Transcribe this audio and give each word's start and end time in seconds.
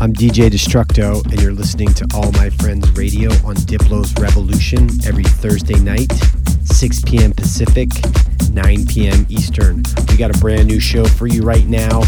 I'm 0.00 0.12
DJ 0.12 0.48
Destructo, 0.48 1.24
and 1.24 1.42
you're 1.42 1.52
listening 1.52 1.92
to 1.94 2.06
All 2.14 2.30
My 2.32 2.50
Friends 2.50 2.88
Radio 2.92 3.32
on 3.44 3.56
Diplo's 3.56 4.14
Revolution 4.20 4.88
every 5.04 5.24
Thursday 5.24 5.78
night, 5.80 6.12
6 6.62 7.02
p.m. 7.02 7.32
Pacific, 7.32 7.88
9 8.52 8.86
p.m. 8.86 9.26
Eastern. 9.28 9.82
We 10.08 10.16
got 10.16 10.34
a 10.34 10.38
brand 10.38 10.68
new 10.68 10.78
show 10.78 11.04
for 11.04 11.26
you 11.26 11.42
right 11.42 11.66
now. 11.66 12.02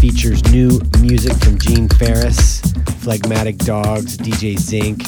Features 0.00 0.42
new 0.50 0.80
music 1.00 1.34
from 1.44 1.58
Gene 1.58 1.86
Farris, 1.90 2.62
Phlegmatic 3.00 3.58
Dogs, 3.58 4.16
DJ 4.16 4.58
Zinc, 4.58 5.02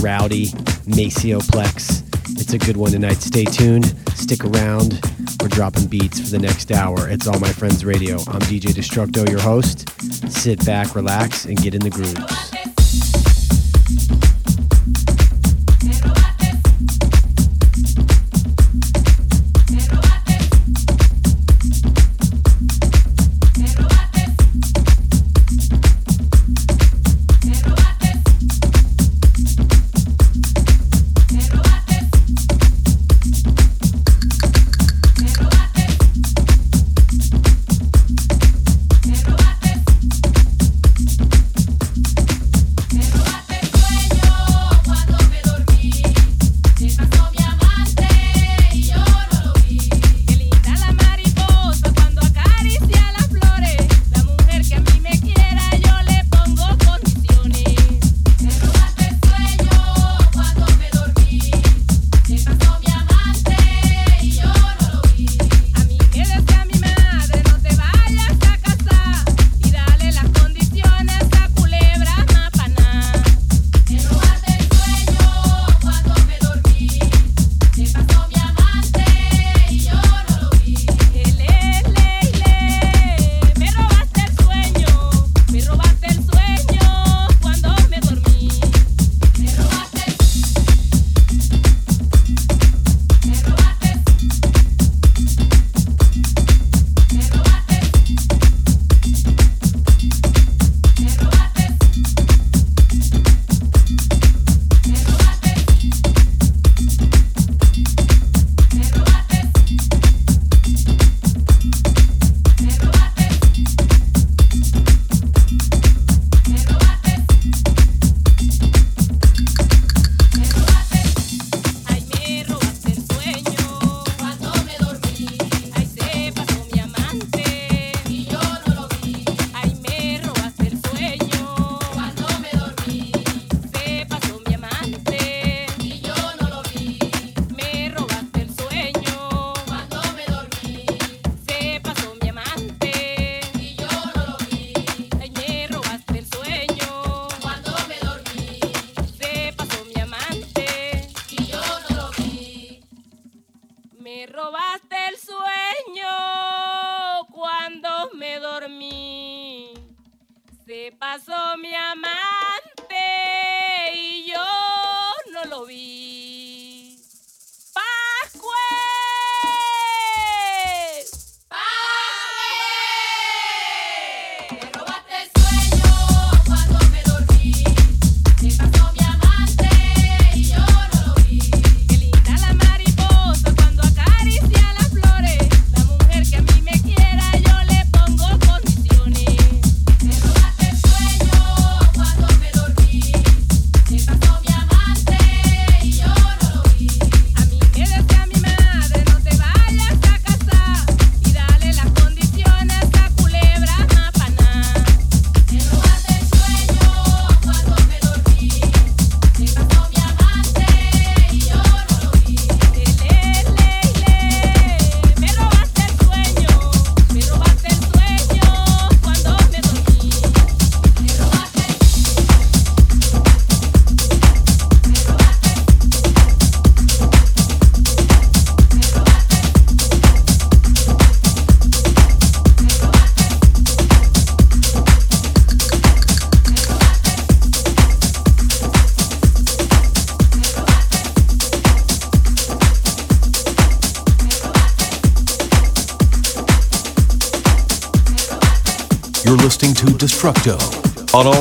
Rowdy, 0.00 0.46
Macioplex. 0.88 2.02
It's 2.40 2.52
a 2.52 2.58
good 2.58 2.76
one 2.76 2.90
tonight. 2.90 3.18
Stay 3.18 3.44
tuned, 3.44 3.94
stick 4.16 4.44
around. 4.44 5.00
Dropping 5.48 5.86
beats 5.86 6.20
for 6.20 6.28
the 6.28 6.38
next 6.38 6.72
hour. 6.72 7.08
It's 7.08 7.26
All 7.26 7.38
My 7.40 7.50
Friends 7.52 7.84
Radio. 7.84 8.16
I'm 8.16 8.40
DJ 8.40 8.72
Destructo, 8.72 9.28
your 9.28 9.40
host. 9.40 9.88
Sit 10.30 10.64
back, 10.64 10.94
relax, 10.94 11.44
and 11.44 11.56
get 11.56 11.74
in 11.74 11.80
the 11.80 11.90
grooves. 11.90 12.55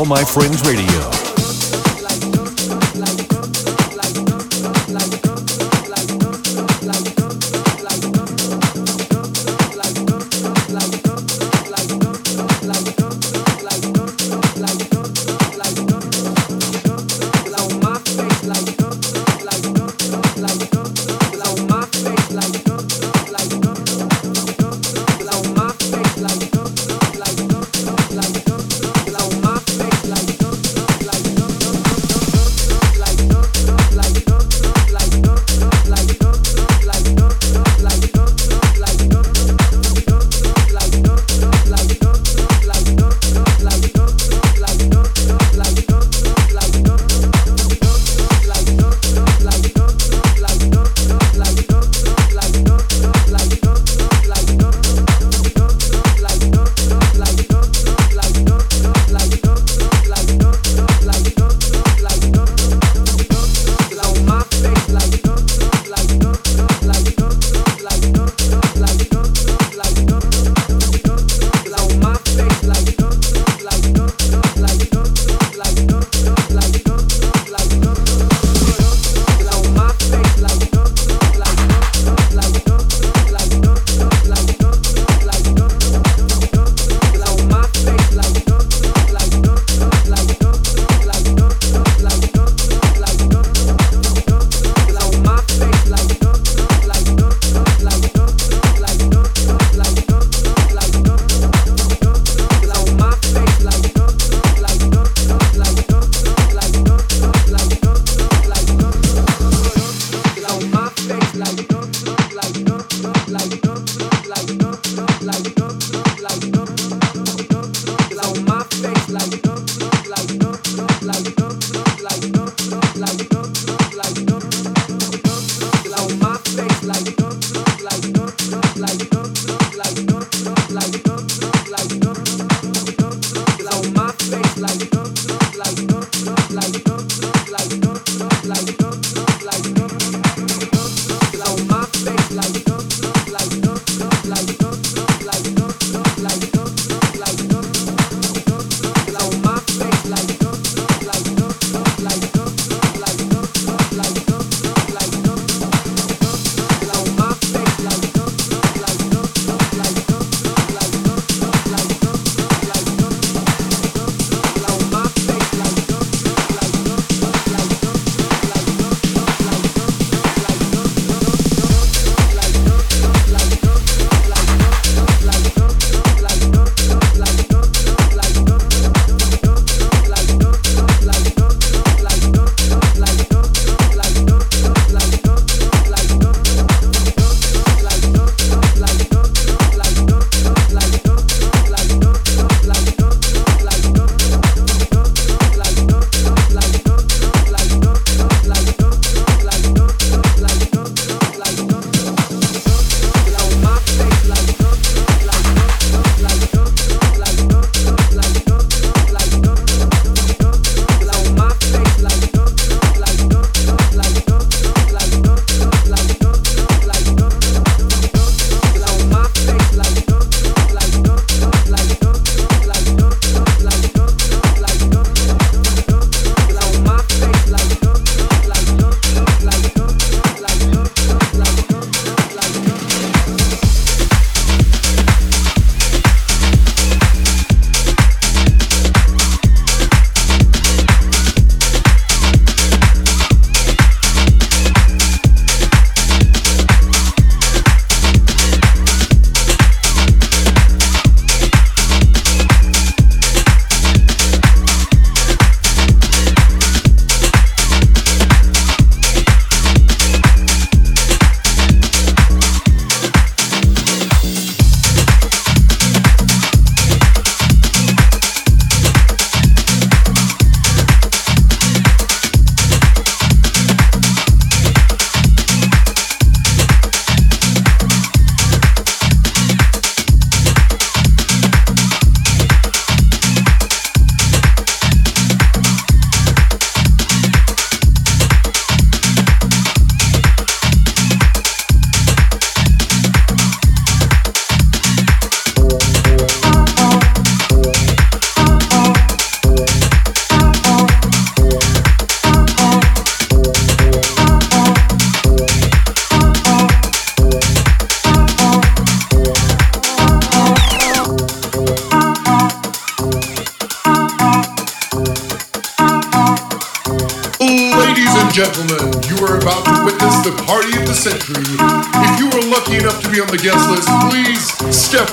My 0.07 0.23
Friends 0.23 0.61
Radio. 0.67 0.84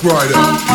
Rider. 0.03 0.72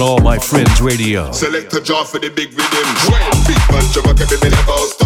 on 0.00 0.08
all 0.08 0.20
my 0.20 0.38
friends 0.38 0.80
radio. 0.80 1.30
Select 1.32 1.72
a 1.74 1.80
jar 1.80 2.04
for 2.04 2.18
the 2.18 2.30
big 2.30 2.50
rhythm. 2.50 2.86
Big 3.46 4.52
house. 4.66 4.99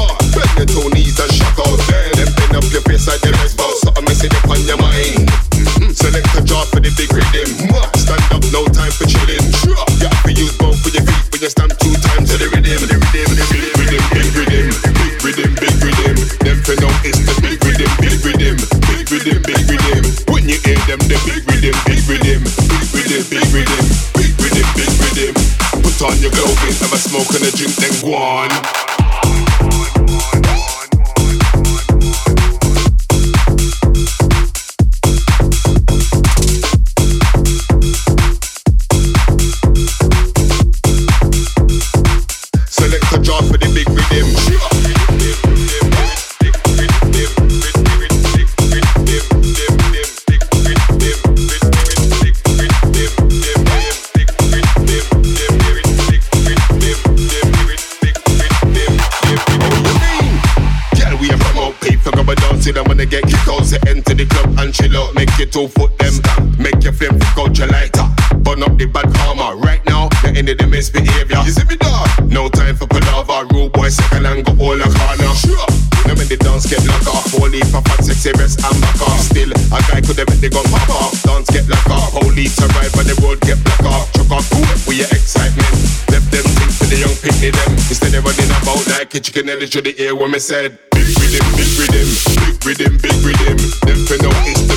Jackie 89.15 89.31
Chicken 89.31 89.49
Ellie 89.49 89.67
should 89.69 89.85
the 89.85 89.93
hear 89.93 90.13
what 90.17 90.29
me 90.29 90.41
said. 90.41 90.77
Big 90.91 91.07
rhythm, 91.07 91.47
big 91.55 91.71
rhythm, 91.79 92.09
big 92.35 92.67
rhythm, 92.67 92.99
big 92.99 93.15
rhythm. 93.23 93.59
Them 93.87 94.01
finna 94.11 94.33
hit 94.43 94.74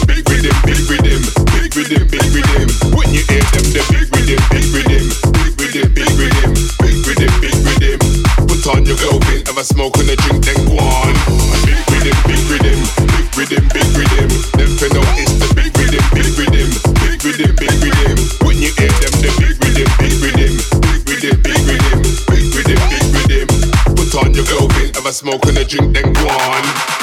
and 25.58 25.70
the 25.70 25.78
drink 25.78 25.94
them 25.94 26.14
go 26.14 26.28
on. 26.28 26.97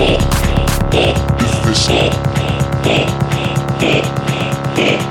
What 0.00 0.22
is? 4.78 5.09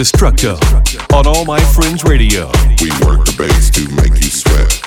Destructo 0.00 0.56
on 1.14 1.26
All 1.26 1.44
My 1.44 1.60
Friends 1.60 2.04
Radio. 2.04 2.46
We 2.80 2.90
work 3.04 3.24
the 3.26 3.34
bass 3.36 3.70
to 3.70 3.86
make 3.94 4.14
you 4.16 4.30
sweat. 4.30 4.80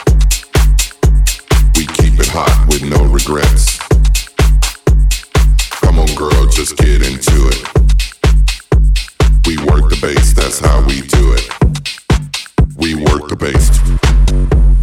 We 1.75 1.85
keep 1.85 2.19
it 2.19 2.27
hot 2.29 2.65
with 2.67 2.81
no 2.81 3.03
regrets. 3.05 3.77
Come 5.81 5.99
on, 5.99 6.07
girl, 6.15 6.47
just 6.49 6.77
get 6.77 7.01
into 7.01 7.47
it. 7.49 7.61
We 9.45 9.57
work 9.65 9.89
the 9.89 9.99
bass, 10.01 10.33
that's 10.33 10.59
how 10.59 10.83
we 10.87 11.01
do 11.01 11.33
it. 11.33 11.47
We 12.75 12.95
work 12.95 13.29
the 13.29 13.35
bass. 13.35 14.82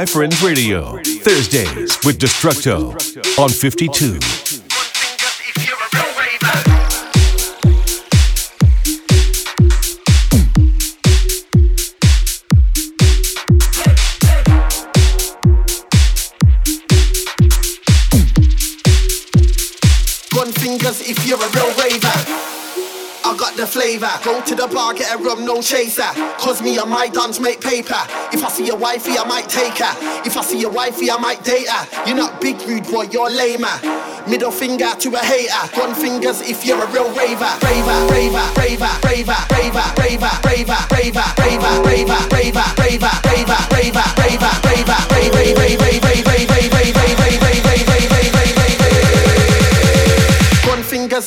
My 0.00 0.06
Friends 0.06 0.42
Radio, 0.42 0.96
Thursdays 1.02 1.98
with 2.06 2.18
Destructo 2.18 2.94
on 3.38 3.50
52. 3.50 4.59
Flavor. 23.90 24.10
Go 24.24 24.40
to 24.44 24.54
the 24.54 24.66
bar, 24.68 24.94
get 24.94 25.12
a 25.14 25.18
rum, 25.18 25.44
no 25.44 25.60
chaser. 25.60 26.10
Cause 26.38 26.62
me 26.62 26.78
and 26.78 26.90
my 26.90 27.08
dance 27.08 27.40
make 27.40 27.60
paper. 27.60 27.98
If 28.32 28.44
I 28.44 28.48
see 28.48 28.68
a 28.70 28.74
wifey, 28.74 29.18
I 29.18 29.24
might 29.24 29.48
take 29.48 29.78
her. 29.78 29.94
If 30.24 30.36
I 30.36 30.42
see 30.42 30.62
a 30.64 30.68
wifey, 30.68 31.10
I 31.10 31.16
might 31.18 31.42
date 31.42 31.68
her. 31.68 32.06
You're 32.06 32.16
not 32.16 32.40
big 32.40 32.60
rude 32.62 32.84
boy, 32.84 33.08
you're 33.10 33.30
lamer. 33.30 33.76
Middle 34.28 34.52
finger 34.52 34.90
to 34.98 35.08
a 35.14 35.18
hater. 35.18 35.80
One 35.80 35.94
fingers 35.94 36.40
if 36.42 36.64
you're 36.64 36.82
a 36.82 36.86
real 36.92 37.10
raver. 37.14 37.50
Raver, 37.62 37.98
raver, 38.12 38.46
raver, 38.56 38.92
raver, 39.02 39.40
raver, 39.50 39.86
raver, 39.98 40.34
raver, 40.46 40.46
raver, 40.46 40.80
raver, 40.94 41.28
raver, 41.38 41.74
raver, 41.82 42.20
raver, 42.30 42.68
raver, 42.78 43.29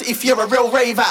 if 0.01 0.25
you're 0.25 0.41
a 0.41 0.47
real 0.47 0.71
raver. 0.71 1.03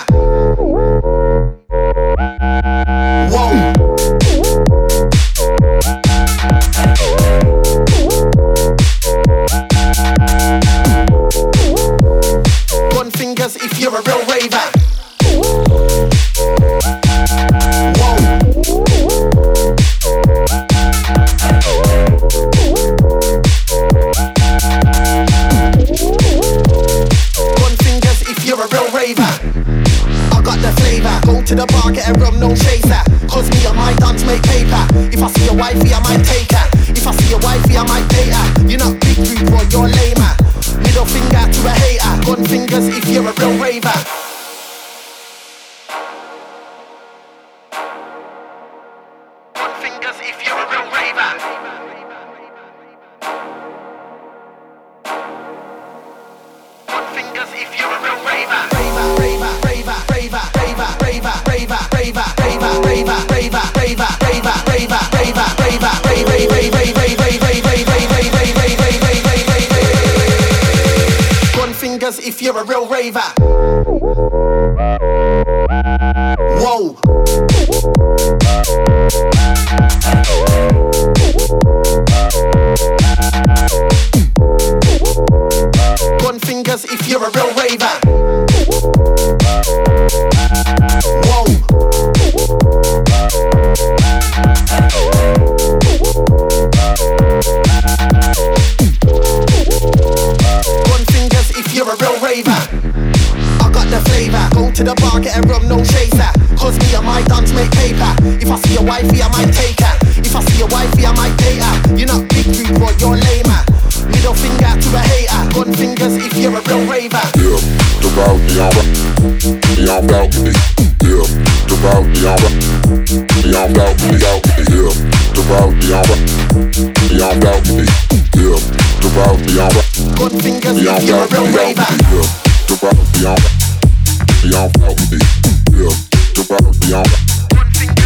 me. 135.11 135.19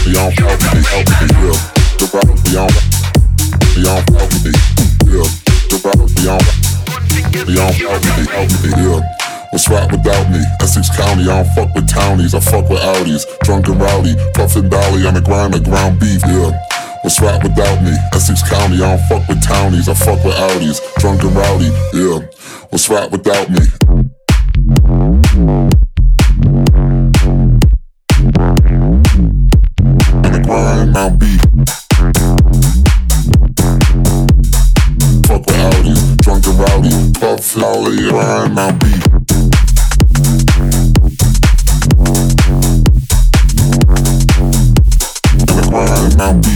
Yeah, 0.06 0.30
fingers, 0.30 0.70
me. 0.76 1.32
Yeah. 2.52 2.70
Me 2.70 3.32
me. 3.56 3.82
Yeah. 3.82 3.98
Me 4.16 4.38
me. 4.42 4.52
Yeah. 6.22 6.36
Me 6.36 6.54
me. 6.66 7.42
Yeah. 7.50 7.70
Me 7.80 8.54
me. 8.62 8.70
Yeah. 8.78 9.00
What's 9.50 9.68
right 9.68 9.90
without 9.90 10.30
me? 10.30 10.40
Essex 10.60 10.90
County, 10.94 11.22
I 11.22 11.42
don't 11.42 11.54
fuck 11.54 11.74
with 11.74 11.88
townies, 11.88 12.34
I 12.34 12.40
fuck 12.40 12.68
with 12.68 12.80
Audis. 12.80 13.24
Drunk 13.40 13.68
and 13.68 13.80
rowdy, 13.80 14.14
puffin' 14.34 14.68
dolly 14.68 15.06
on 15.06 15.14
the 15.14 15.20
grind, 15.20 15.54
like 15.54 15.64
ground 15.64 15.98
beef, 15.98 16.20
yeah. 16.26 16.75
What's 17.07 17.21
right 17.21 17.40
without 17.40 17.83
me? 17.85 17.92
Essex 18.14 18.42
County, 18.42 18.83
I 18.83 18.97
don't 18.97 19.09
fuck 19.09 19.29
with 19.29 19.40
townies, 19.40 19.88
I 19.88 19.95
fuck 19.95 20.25
with 20.25 20.35
Audis. 20.35 20.81
Drunk 20.99 21.23
and 21.23 21.37
rowdy, 21.37 21.71
yeah. 21.95 22.19
What's 22.71 22.88
right 22.90 23.09
without 23.09 23.49
me? 23.49 23.61
And 30.25 30.35
the 30.35 30.40
grind, 30.45 30.92
Mount 30.95 31.21
B. 31.21 31.38
Fuck 35.29 35.47
with 35.47 35.57
Audis, 35.62 36.21
drunk 36.23 36.45
and 36.45 36.59
rowdy. 36.59 36.90
Puff, 37.21 37.45
flower, 37.45 37.95
grind, 37.95 38.53
Mount 38.53 38.81
B. 38.81 38.87
And 45.38 45.49
the 45.55 45.66
grind, 45.71 46.16
Mount 46.19 46.42
B. 46.45 46.56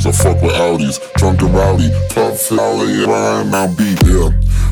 townies, 0.00 0.06
I 0.06 0.24
fuck 0.24 0.42
with 0.42 0.52
Audis. 0.52 1.12
Drunk 1.14 1.42
and 1.42 1.54
rowdy, 1.54 1.90
pub 2.10 2.34
flower, 2.34 2.86
Ryan, 2.86 3.50
Mount 3.50 3.78
B, 3.78 3.96
yeah. 4.06 4.30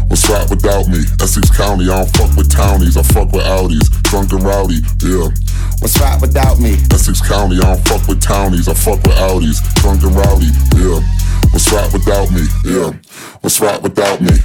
What's 0.09 0.29
right 0.29 0.49
without 0.49 0.89
me? 0.89 1.01
Essex 1.21 1.51
County, 1.57 1.85
I 1.91 2.05
don't 2.05 2.17
fuck 2.17 2.37
with 2.37 2.51
townies, 2.51 2.97
I 2.97 3.03
fuck 3.03 3.33
with 3.33 3.45
Audis. 3.45 3.89
Drunk 4.05 4.33
and 4.33 4.43
rowdy, 4.43 4.81
yeah. 5.05 5.29
What's 5.81 6.01
right 6.01 6.21
without 6.21 6.59
me? 6.59 6.77
Essex 6.93 7.21
County, 7.21 7.59
I 7.59 7.77
don't 7.77 7.89
fuck 7.89 8.09
with 8.09 8.21
townies, 8.23 8.69
I 8.69 8.75
fuck 8.75 9.03
with 9.03 9.17
Audis. 9.17 9.61
Drunk 9.77 10.03
and 10.03 10.15
rowdy, 10.15 10.51
yeah. 10.77 11.01
What's 11.51 11.73
right 11.73 11.93
without 11.93 12.31
me? 12.31 12.45
Yeah. 12.65 12.93
What's 13.41 13.61
right 13.61 13.81
without 13.83 14.21
me? 14.21 14.38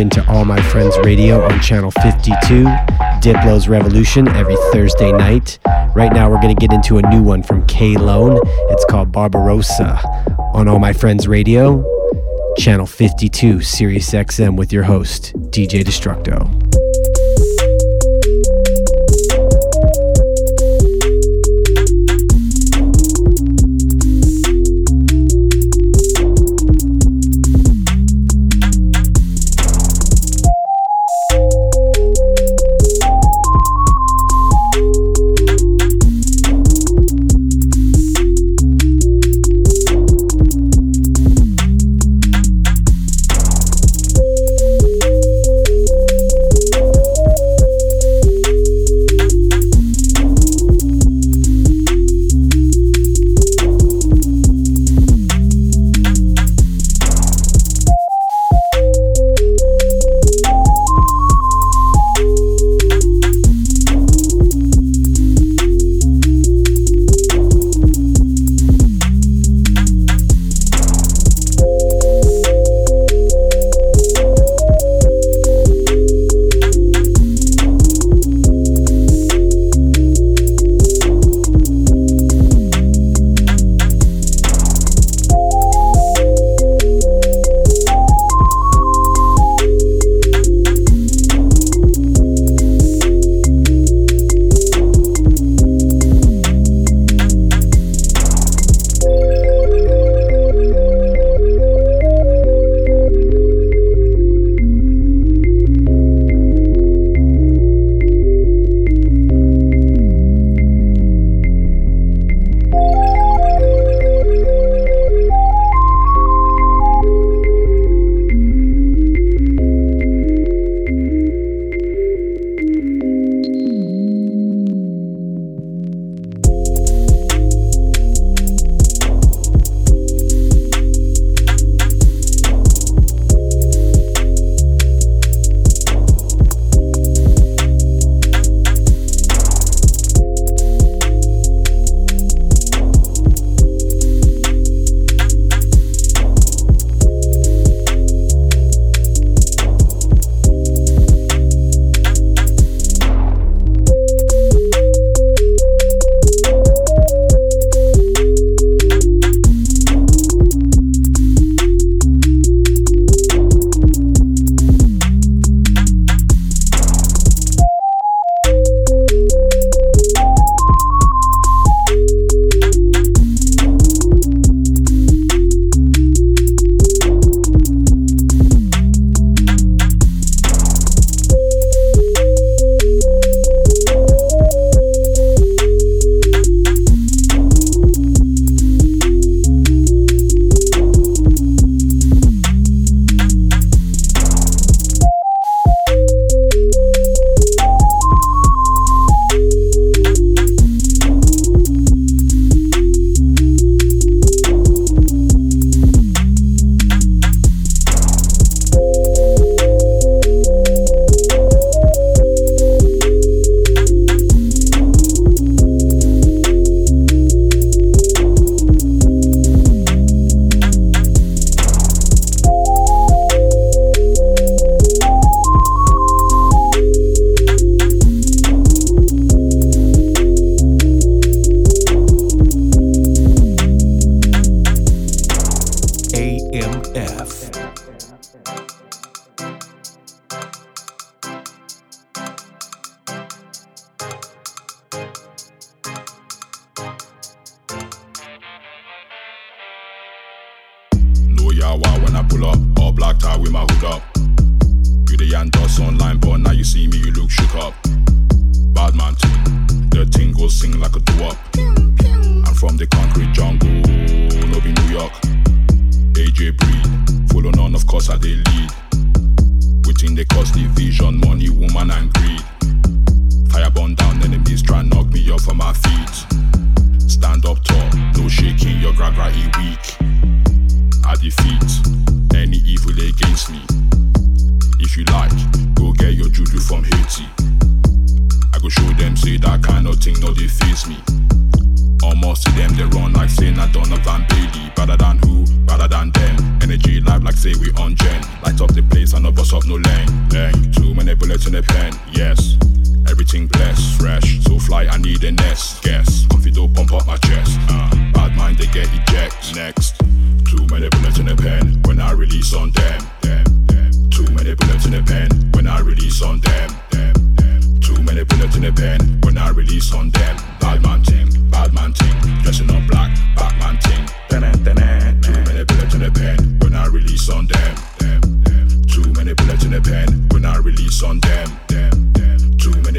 And 0.00 0.14
you're 0.14 0.24
tuned 0.24 0.24
in 0.24 0.24
to 0.24 0.32
All 0.32 0.44
My 0.44 0.60
Friends 0.60 0.96
Radio 0.98 1.42
on 1.42 1.60
Channel 1.60 1.90
52, 1.90 2.64
Diplo's 3.20 3.68
Revolution, 3.68 4.28
every 4.28 4.56
Thursday 4.72 5.12
night. 5.12 5.58
Right 5.94 6.12
now, 6.12 6.30
we're 6.30 6.40
going 6.40 6.54
to 6.54 6.60
get 6.60 6.72
into 6.72 6.98
a 6.98 7.02
new 7.10 7.22
one 7.22 7.42
from 7.42 7.66
K 7.66 7.96
Lone. 7.96 8.40
It's 8.70 8.84
called 8.86 9.12
Barbarossa 9.12 9.98
on 10.54 10.68
All 10.68 10.78
My 10.78 10.92
Friends 10.92 11.28
Radio, 11.28 11.84
Channel 12.56 12.86
52, 12.86 13.62
Sirius 13.62 14.10
XM, 14.10 14.56
with 14.56 14.72
your 14.72 14.84
host, 14.84 15.34
DJ 15.50 15.82
Destructo. 15.82 16.79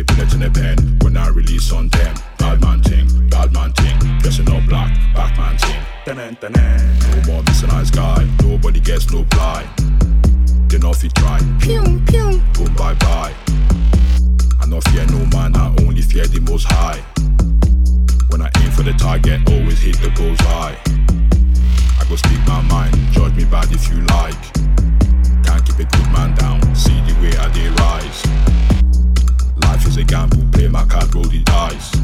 Them. 0.04 0.16
Too 0.16 0.24
many 0.24 0.32
bullets 0.32 0.34
in 0.34 0.40
the 0.40 0.50
pen. 0.50 1.00
When 1.02 1.18
I 1.18 1.30
release 1.30 1.72
on 1.72 1.90
them. 1.90 2.16
Bad 2.38 2.62
man 2.62 2.82
ting, 2.82 3.30
bad 3.30 3.52
man 3.54 3.74
ting. 3.74 3.98
Dressing 4.20 4.50
up 4.52 4.68
black, 4.68 4.94
Batman 5.14 5.58
ting. 5.58 5.82
No 6.06 7.34
more 7.34 7.44
missing 7.44 7.70
eyes 7.70 7.92
guy. 7.92 8.28
Nobody 8.44 8.80
gets 8.80 9.12
no 9.12 9.24
blind. 9.24 9.70
Then 10.70 10.84
off 10.84 11.02
he 11.02 11.10
try. 11.10 11.40
Pew 11.60 12.02
pew. 12.08 12.42
Boom 12.54 12.74
bye 12.76 12.94
bye. 12.96 13.34
I 14.60 14.66
no 14.68 14.82
fear 14.82 15.06
no 15.08 15.26
man. 15.38 15.56
I 15.56 15.74
only 15.82 16.02
fear 16.02 16.26
the 16.28 16.42
most 16.42 16.66
high. 16.66 17.02
When 18.30 18.42
I 18.42 18.50
aim 18.62 18.72
for 18.72 18.84
the 18.84 18.94
target, 18.94 19.42
always 19.48 19.82
hit 19.82 19.98
the 19.98 20.10
bullseye. 20.10 20.76
I 22.00 22.06
go 22.10 22.16
speak 22.16 22.40
my 22.48 22.62
mind. 22.62 22.96
Judge 23.12 23.36
me 23.36 23.46
bad 23.46 23.72
if 23.72 23.90
you 23.90 24.02
like. 24.08 24.42
Can't 25.44 25.64
keep 25.66 25.80
a 25.80 25.86
good 25.86 26.12
man 26.12 26.36
down. 26.36 26.60
See 26.76 27.00
the 27.02 27.14
way 27.22 27.38
I 27.38 27.50
dey 27.54 27.70
rise. 27.70 28.71
Life 29.72 29.88
is 29.88 29.96
a 29.96 30.04
gamble. 30.04 30.44
Play 30.52 30.68
my 30.68 30.84
card, 30.84 31.16
roll 31.16 31.24
the 31.24 31.40
dice. 31.46 31.96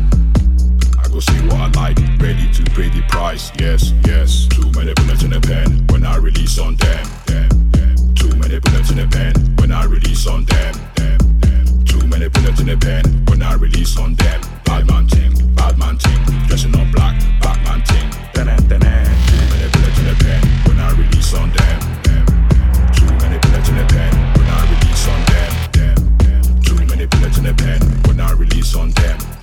I 1.03 1.05
go 1.09 1.19
see 1.19 1.35
what 1.47 1.59
I 1.59 1.67
like, 1.75 1.97
ready 2.17 2.49
to 2.53 2.63
pay 2.71 2.87
the 2.87 3.03
price. 3.09 3.51
Yes, 3.59 3.91
yes. 4.05 4.47
Too 4.47 4.71
many 4.71 4.93
bullets 4.93 5.23
in 5.23 5.31
the 5.31 5.41
pen 5.41 5.85
when 5.91 6.05
I 6.05 6.15
release 6.15 6.57
on 6.59 6.77
them. 6.77 7.05
them, 7.25 7.49
them. 7.71 8.15
Too 8.15 8.33
many 8.37 8.59
bullets 8.59 8.89
in 8.91 8.95
the 8.95 9.07
pen 9.11 9.33
when 9.59 9.73
I 9.73 9.83
release 9.83 10.25
on 10.27 10.45
them. 10.45 10.75
them, 10.95 11.17
them. 11.41 11.83
Too 11.83 12.07
many 12.07 12.29
bullets 12.29 12.61
in 12.61 12.67
the 12.67 12.77
pen 12.77 13.03
when 13.27 13.41
I 13.41 13.55
release 13.55 13.99
on 13.99 14.15
them. 14.15 14.41
Bad 14.63 14.87
man 14.87 15.05
ting, 15.07 15.33
bad 15.53 15.77
man 15.77 15.97
ting. 15.97 16.23
Dressing 16.47 16.73
up 16.73 16.89
black, 16.93 17.21
Batman 17.41 17.83
ting. 17.83 18.07
Too 18.33 18.96
on 28.75 28.89
them. 28.91 29.36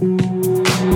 Mind. 0.00 0.95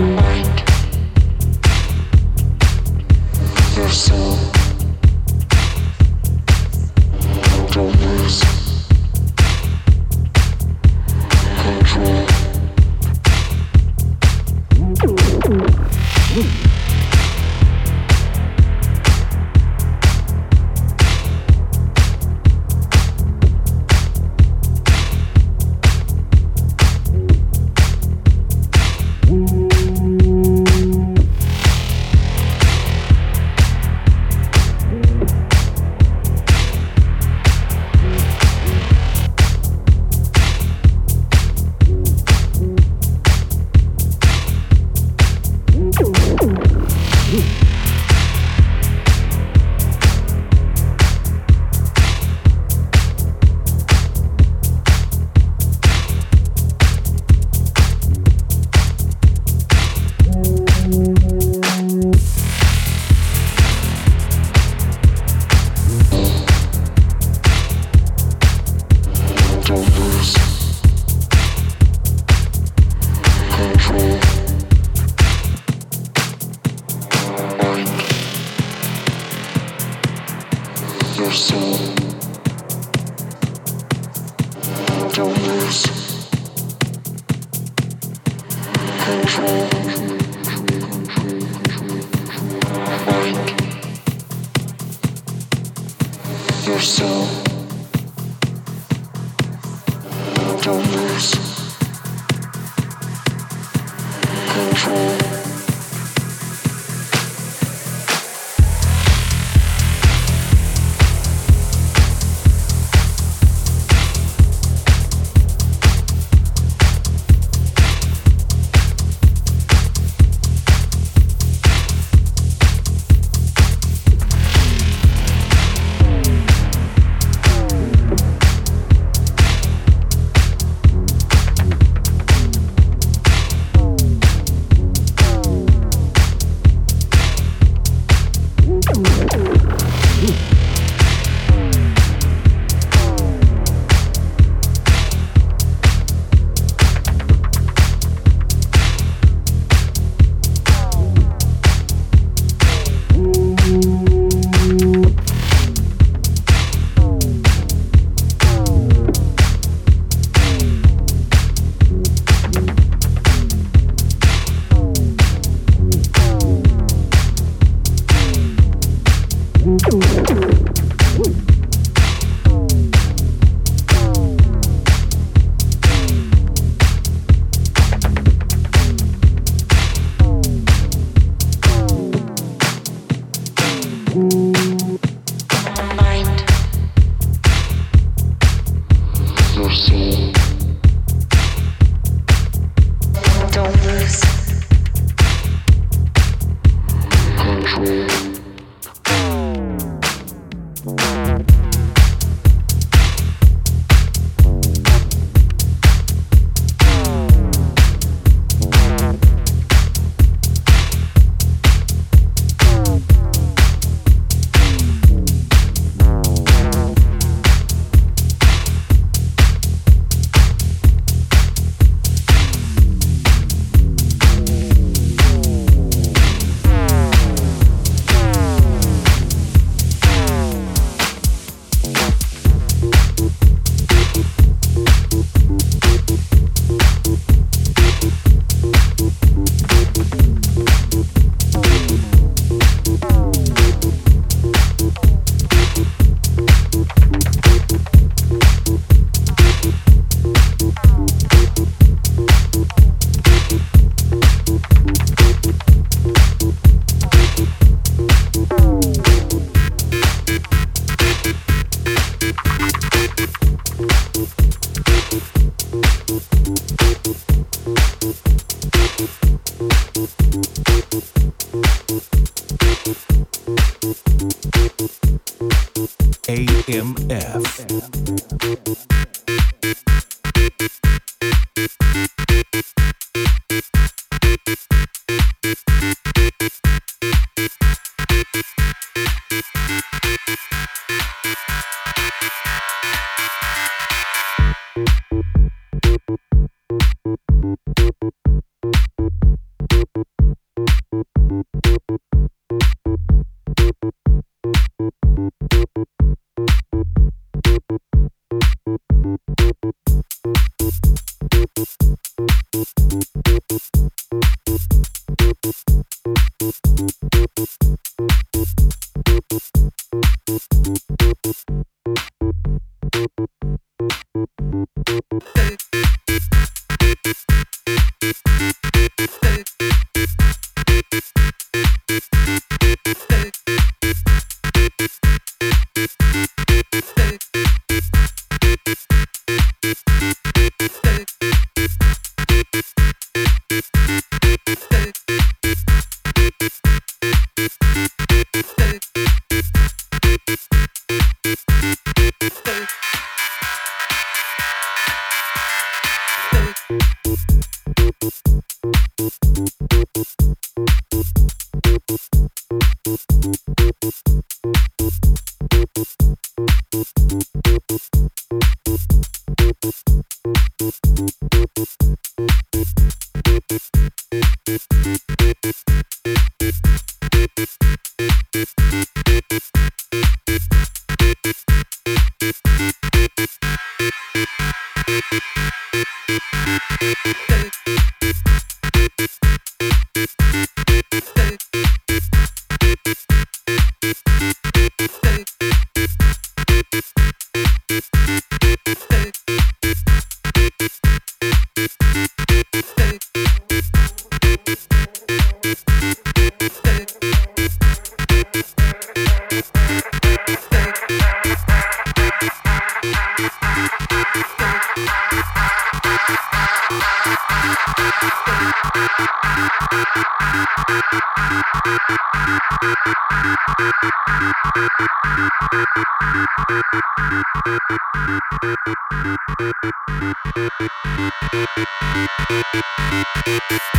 Música 432.31 433.70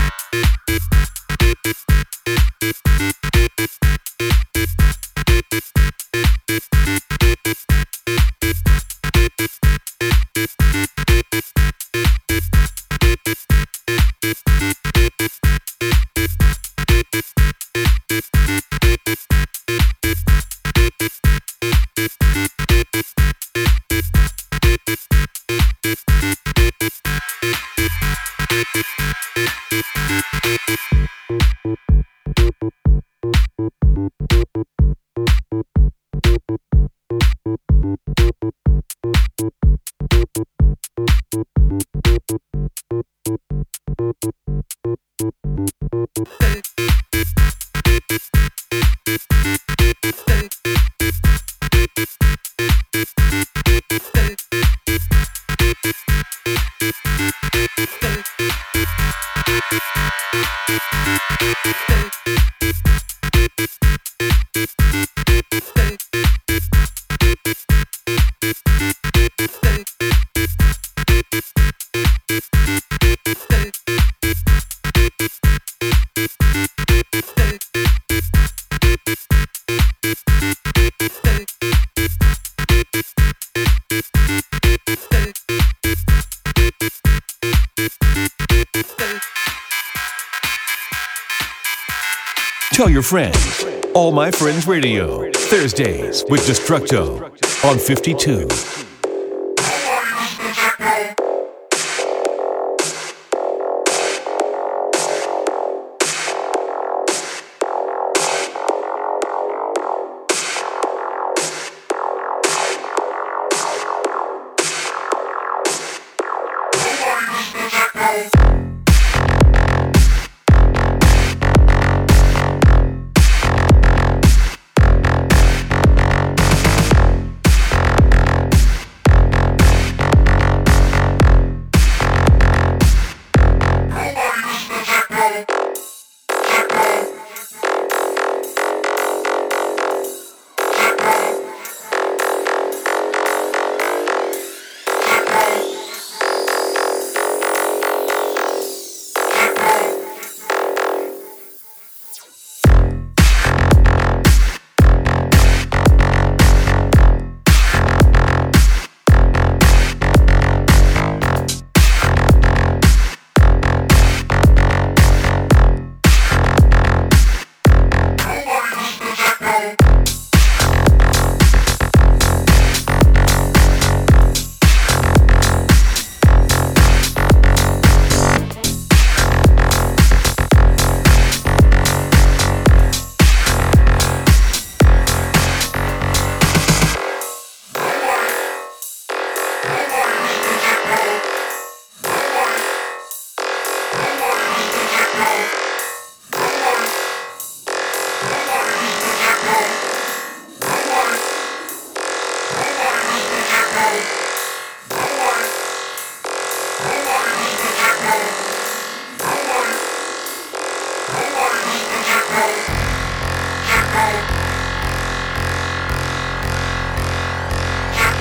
your 92.92 93.02
friends. 93.02 93.66
All 93.96 94.12
My 94.12 94.32
Friends 94.32 94.68
Radio. 94.68 95.32
Thursdays 95.32 96.26
with 96.30 96.42
Destructo 96.42 97.24
on 97.64 97.80
52. 97.80 98.91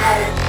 Hey! 0.01 0.40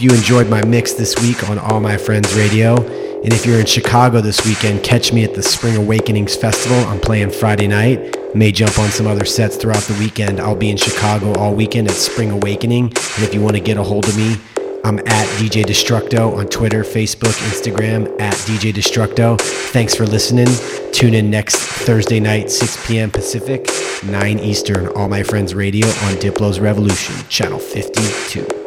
Hope 0.00 0.10
you 0.10 0.16
enjoyed 0.16 0.48
my 0.48 0.64
mix 0.64 0.94
this 0.94 1.14
week 1.20 1.50
on 1.50 1.58
All 1.58 1.78
My 1.78 1.98
Friends 1.98 2.34
Radio. 2.34 2.74
And 3.22 3.34
if 3.34 3.44
you're 3.44 3.60
in 3.60 3.66
Chicago 3.66 4.22
this 4.22 4.46
weekend, 4.46 4.82
catch 4.82 5.12
me 5.12 5.24
at 5.24 5.34
the 5.34 5.42
Spring 5.42 5.76
Awakenings 5.76 6.34
Festival. 6.34 6.78
I'm 6.86 7.00
playing 7.00 7.32
Friday 7.32 7.68
night. 7.68 8.16
May 8.34 8.50
jump 8.50 8.78
on 8.78 8.88
some 8.88 9.06
other 9.06 9.26
sets 9.26 9.56
throughout 9.56 9.82
the 9.82 9.98
weekend. 9.98 10.40
I'll 10.40 10.56
be 10.56 10.70
in 10.70 10.78
Chicago 10.78 11.34
all 11.34 11.54
weekend 11.54 11.88
at 11.88 11.94
Spring 11.94 12.30
Awakening. 12.30 12.84
And 12.84 13.24
if 13.24 13.34
you 13.34 13.42
want 13.42 13.56
to 13.56 13.60
get 13.60 13.76
a 13.76 13.82
hold 13.82 14.08
of 14.08 14.16
me, 14.16 14.36
I'm 14.84 15.00
at 15.00 15.26
DJ 15.36 15.64
Destructo 15.64 16.34
on 16.34 16.46
Twitter, 16.46 16.82
Facebook, 16.82 17.36
Instagram, 17.50 18.18
at 18.18 18.32
DJ 18.32 18.72
Destructo. 18.72 19.38
Thanks 19.38 19.94
for 19.94 20.06
listening. 20.06 20.48
Tune 20.92 21.12
in 21.12 21.30
next 21.30 21.56
Thursday 21.56 22.20
night, 22.20 22.50
6 22.50 22.86
p.m. 22.86 23.10
Pacific, 23.10 23.68
9 24.02 24.38
Eastern, 24.38 24.88
All 24.88 25.10
My 25.10 25.22
Friends 25.22 25.54
Radio 25.54 25.86
on 25.86 26.14
Diplo's 26.14 26.58
Revolution, 26.58 27.14
Channel 27.28 27.58
52. 27.58 28.59